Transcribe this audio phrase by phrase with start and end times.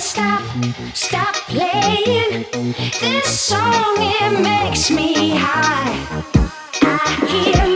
[0.00, 0.42] stop,
[0.94, 2.44] stop playing.
[3.00, 6.24] This song, it makes me high.
[6.82, 7.75] I hear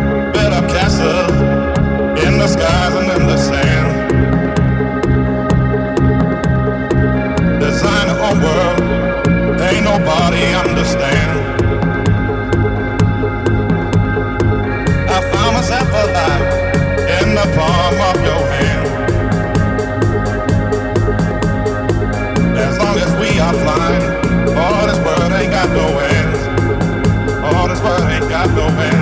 [0.99, 4.01] in the skies and in the sand.
[8.23, 8.79] A world,
[9.59, 11.31] ain't nobody understand.
[15.09, 16.45] I found myself alive
[17.19, 18.87] in the palm of your hand.
[22.57, 24.03] As long as we are flying,
[24.85, 26.35] this world ain't got no end.
[27.43, 29.00] All this world ain't got no end.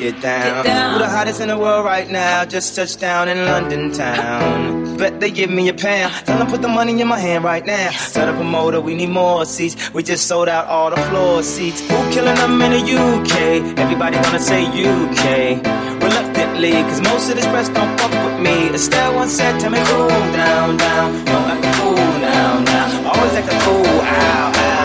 [0.00, 0.42] Get down.
[0.42, 0.92] get down.
[0.94, 2.44] Who the hottest in the world right now?
[2.44, 4.96] Just touched down in London town.
[4.96, 6.12] Bet they give me a pound.
[6.26, 7.90] Tell them put the money in my hand right now.
[8.12, 9.76] Tell the promoter we need more seats.
[9.92, 11.80] We just sold out all the floor seats.
[11.80, 13.78] Who killing them in the UK?
[13.78, 15.24] Everybody gonna say UK.
[16.02, 18.70] Reluctantly, cause most of this press don't fuck with me.
[18.74, 21.24] Estelle once said, tell me cool down, down.
[21.26, 23.10] Don't act a fool now, now.
[23.12, 24.79] Always act a fool, ow, ow.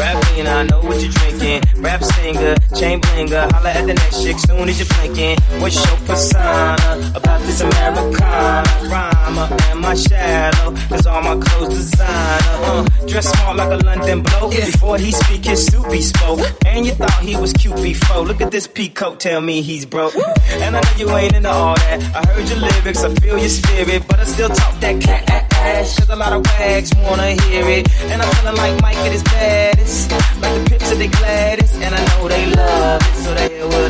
[0.00, 1.60] Rapping, I know what you're drinking.
[1.82, 3.52] Rap singer, chain blinger.
[3.52, 5.36] Holla at the next chick soon as you're blinking.
[5.60, 8.64] What's your persona about this Americana?
[8.88, 10.74] Rhymer and my shadow.
[10.88, 12.64] Cause all my clothes designer.
[12.64, 14.52] Uh, dress smart like a London bloke.
[14.52, 16.40] Before he speak, his soupy spoke.
[16.64, 18.24] And you thought he was cute before.
[18.24, 20.14] Look at this peacoat, tell me he's broke.
[20.16, 22.00] And I know you ain't into all that.
[22.16, 24.04] I heard your lyrics, I feel your spirit.
[24.08, 25.98] But I still talk that cat ass.
[25.98, 27.84] Cause a lot of wags wanna hear it.
[28.10, 30.10] And I'm feeling like Mike at his baddest.
[30.42, 31.74] Like the pips of the gladdest.
[31.84, 33.16] And I know they love it.
[33.24, 33.80] So they all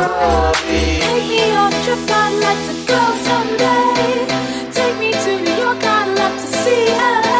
[0.00, 1.00] rubbish.
[1.00, 4.26] Take me on trip, I'd like to go someday.
[4.72, 7.35] Take me to New York, I'd love to see LA.